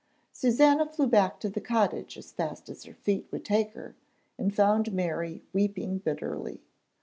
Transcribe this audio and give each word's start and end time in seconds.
Susannah 0.31 0.87
flew 0.87 1.05
back 1.05 1.39
to 1.39 1.47
the 1.47 1.61
cottage 1.61 2.17
as 2.17 2.31
fast 2.31 2.69
as 2.69 2.85
her 2.85 2.93
feet 2.95 3.27
would 3.29 3.45
take 3.45 3.73
her, 3.73 3.93
and 4.35 4.51
found 4.51 4.91
Mary 4.91 5.43
weeping 5.53 5.99
bitterly. 5.99 6.63